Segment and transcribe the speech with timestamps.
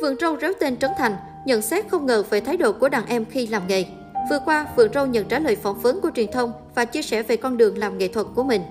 [0.00, 3.06] Phượng Râu réo tên Trấn Thành, nhận xét không ngờ về thái độ của đàn
[3.06, 3.84] em khi làm nghề.
[4.30, 7.22] Vừa qua, Phượng Râu nhận trả lời phỏng vấn của truyền thông và chia sẻ
[7.22, 8.62] về con đường làm nghệ thuật của mình.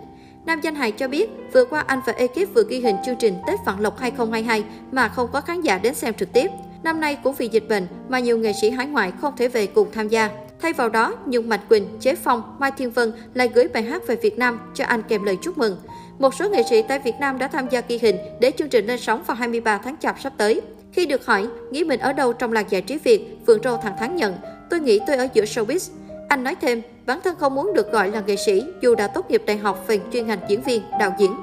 [0.45, 3.35] Nam danh hài cho biết, vừa qua anh và ekip vừa ghi hình chương trình
[3.47, 6.51] Tết Vạn Lộc 2022 mà không có khán giả đến xem trực tiếp.
[6.83, 9.67] Năm nay cũng vì dịch bệnh mà nhiều nghệ sĩ hải ngoại không thể về
[9.67, 10.29] cùng tham gia.
[10.61, 14.07] Thay vào đó, Nhung Mạch Quỳnh, Chế Phong, Mai Thiên Vân lại gửi bài hát
[14.07, 15.77] về Việt Nam cho anh kèm lời chúc mừng.
[16.19, 18.85] Một số nghệ sĩ tại Việt Nam đã tham gia ghi hình để chương trình
[18.85, 20.61] lên sóng vào 23 tháng Chạp sắp tới.
[20.93, 23.97] Khi được hỏi, nghĩ mình ở đâu trong làng giải trí Việt, Phượng Râu thẳng
[23.99, 24.33] thắn nhận,
[24.69, 25.91] tôi nghĩ tôi ở giữa showbiz.
[26.29, 29.31] Anh nói thêm, bản thân không muốn được gọi là nghệ sĩ dù đã tốt
[29.31, 31.35] nghiệp đại học về chuyên ngành diễn viên, đạo diễn.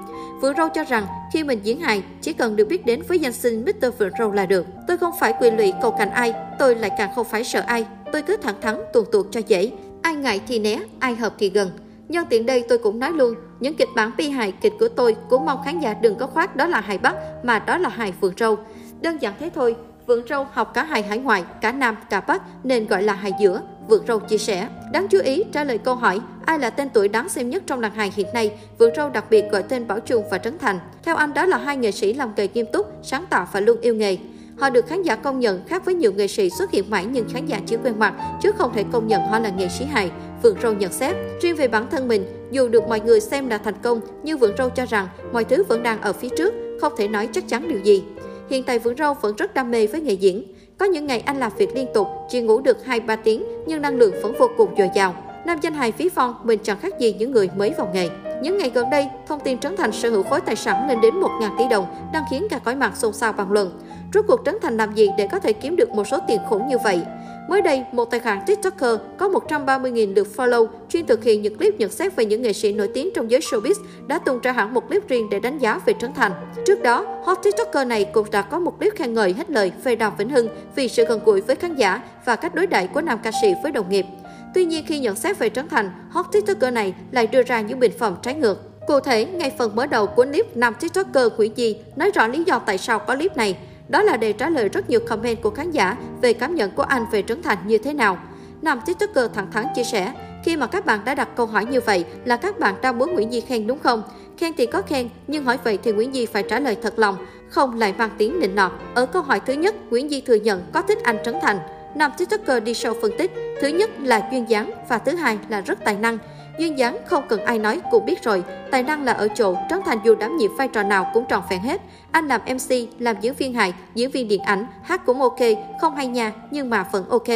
[0.42, 3.32] Phượng Râu cho rằng khi mình diễn hài, chỉ cần được biết đến với danh
[3.32, 3.86] xưng Mr.
[3.98, 4.66] Phượng Râu là được.
[4.88, 7.86] Tôi không phải quyền lụy cầu cạnh ai, tôi lại càng không phải sợ ai.
[8.12, 9.70] Tôi cứ thẳng thắn tuột tuột cho dễ.
[10.02, 11.70] Ai ngại thì né, ai hợp thì gần.
[12.08, 15.16] Nhân tiện đây tôi cũng nói luôn, những kịch bản bi hài kịch của tôi
[15.28, 18.12] cũng mong khán giả đừng có khoác đó là hài Bắc mà đó là hài
[18.20, 18.56] Phượng Râu.
[19.02, 22.42] Đơn giản thế thôi, Vượng Râu học cả hài hải ngoại, cả Nam, cả Bắc
[22.64, 24.68] nên gọi là hài giữa, Vượng Râu chia sẻ.
[24.92, 27.80] Đáng chú ý, trả lời câu hỏi ai là tên tuổi đáng xem nhất trong
[27.80, 30.78] làng hài hiện nay, Vượng Râu đặc biệt gọi tên Bảo Trung và Trấn Thành.
[31.02, 33.80] Theo anh đó là hai nghệ sĩ làm nghề nghiêm túc, sáng tạo và luôn
[33.80, 34.18] yêu nghề.
[34.58, 37.28] Họ được khán giả công nhận khác với nhiều nghệ sĩ xuất hiện mãi nhưng
[37.28, 40.10] khán giả chỉ quen mặt, chứ không thể công nhận họ là nghệ sĩ hài.
[40.42, 41.16] Vượng Râu nhận xét.
[41.40, 44.56] Riêng về bản thân mình, dù được mọi người xem là thành công, nhưng Vượng
[44.58, 47.68] Râu cho rằng mọi thứ vẫn đang ở phía trước, không thể nói chắc chắn
[47.68, 48.04] điều gì.
[48.50, 50.44] Hiện tại Vượng Râu vẫn rất đam mê với nghề diễn.
[50.78, 53.96] Có những ngày anh làm việc liên tục, chỉ ngủ được 2-3 tiếng nhưng năng
[53.96, 55.14] lượng vẫn vô cùng dồi dào.
[55.46, 58.08] Nam danh hài Phí Phong mình chẳng khác gì những người mới vào nghề.
[58.42, 61.14] Những ngày gần đây, thông tin Trấn Thành sở hữu khối tài sản lên đến
[61.20, 63.80] 1.000 tỷ đồng đang khiến cả cõi mạng xôn xao bàn luận.
[64.14, 66.68] Rốt cuộc Trấn Thành làm gì để có thể kiếm được một số tiền khủng
[66.68, 67.02] như vậy?
[67.48, 71.74] Mới đây, một tài khoản TikToker có 130.000 lượt follow chuyên thực hiện những clip
[71.78, 73.74] nhận xét về những nghệ sĩ nổi tiếng trong giới showbiz
[74.06, 76.32] đã tung ra hẳn một clip riêng để đánh giá về Trấn Thành.
[76.66, 79.96] Trước đó, hot TikToker này cũng đã có một clip khen ngợi hết lời về
[79.96, 83.00] Đàm Vĩnh Hưng vì sự gần gũi với khán giả và cách đối đãi của
[83.00, 84.06] nam ca sĩ với đồng nghiệp.
[84.54, 87.80] Tuy nhiên khi nhận xét về Trấn Thành, hot TikToker này lại đưa ra những
[87.80, 88.86] bình phẩm trái ngược.
[88.86, 92.44] Cụ thể, ngay phần mở đầu của clip nam TikToker quỷ Di nói rõ lý
[92.46, 93.56] do tại sao có clip này.
[93.90, 96.82] Đó là để trả lời rất nhiều comment của khán giả về cảm nhận của
[96.82, 98.18] anh về Trấn Thành như thế nào.
[98.62, 100.12] Nam TikToker thẳng thắn chia sẻ,
[100.44, 103.14] khi mà các bạn đã đặt câu hỏi như vậy là các bạn đang muốn
[103.14, 104.02] Nguyễn Di khen đúng không?
[104.38, 107.16] Khen thì có khen, nhưng hỏi vậy thì Nguyễn Di phải trả lời thật lòng,
[107.48, 108.72] không lại mang tiếng nịnh nọt.
[108.94, 111.58] Ở câu hỏi thứ nhất, Nguyễn Di thừa nhận có thích anh Trấn Thành.
[111.94, 115.60] Nam TikToker đi sâu phân tích, thứ nhất là duyên dáng và thứ hai là
[115.60, 116.18] rất tài năng.
[116.60, 119.80] Duyên dáng không cần ai nói cũng biết rồi, tài năng là ở chỗ Trấn
[119.84, 121.80] Thành dù đảm nhiệm vai trò nào cũng tròn vẹn hết.
[122.10, 125.38] Anh làm MC, làm diễn viên hài, diễn viên điện ảnh, hát cũng ok,
[125.80, 127.28] không hay nha nhưng mà vẫn ok.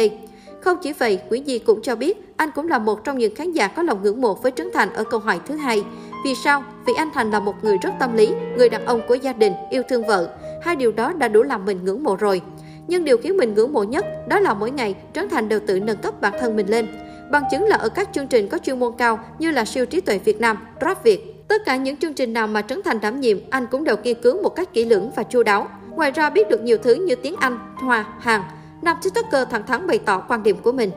[0.61, 3.51] Không chỉ vậy, Nguyễn Di cũng cho biết anh cũng là một trong những khán
[3.51, 5.83] giả có lòng ngưỡng mộ với Trấn Thành ở câu hỏi thứ hai.
[6.25, 6.63] Vì sao?
[6.87, 9.53] Vì anh Thành là một người rất tâm lý, người đàn ông của gia đình,
[9.69, 10.29] yêu thương vợ.
[10.63, 12.41] Hai điều đó đã đủ làm mình ngưỡng mộ rồi.
[12.87, 15.79] Nhưng điều khiến mình ngưỡng mộ nhất đó là mỗi ngày Trấn Thành đều tự
[15.79, 16.87] nâng cấp bản thân mình lên.
[17.35, 20.01] Bằng chứng là ở các chương trình có chuyên môn cao như là siêu trí
[20.01, 21.47] tuệ Việt Nam, Rap Việt.
[21.47, 24.21] Tất cả những chương trình nào mà Trấn Thành đảm nhiệm, anh cũng đều nghiên
[24.21, 25.67] cứu một cách kỹ lưỡng và chu đáo.
[25.89, 28.41] Ngoài ra biết được nhiều thứ như tiếng Anh, Hoa, Hàn.
[28.81, 30.91] Nam TikToker thẳng thắn bày tỏ quan điểm của mình.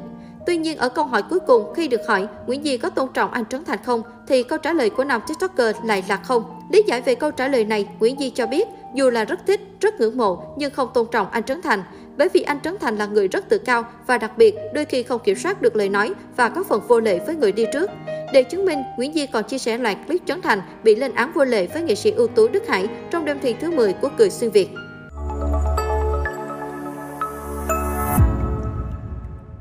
[0.46, 3.32] Tuy nhiên ở câu hỏi cuối cùng khi được hỏi Nguyễn Di có tôn trọng
[3.32, 6.44] anh Trấn Thành không thì câu trả lời của nam TikToker lại là không.
[6.72, 9.60] Lý giải về câu trả lời này, Nguyễn Di cho biết dù là rất thích,
[9.80, 11.82] rất ngưỡng mộ nhưng không tôn trọng anh Trấn Thành
[12.18, 15.02] bởi vì anh Trấn Thành là người rất tự cao và đặc biệt đôi khi
[15.02, 17.90] không kiểm soát được lời nói và có phần vô lệ với người đi trước.
[18.32, 21.32] Để chứng minh, Nguyễn Di còn chia sẻ loạt clip Trấn Thành bị lên án
[21.34, 24.08] vô lệ với nghệ sĩ ưu tú Đức Hải trong đêm thi thứ 10 của
[24.18, 24.68] Cười Xuyên Việt.